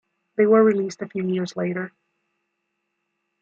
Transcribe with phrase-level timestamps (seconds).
[0.35, 1.91] They were released a few years later.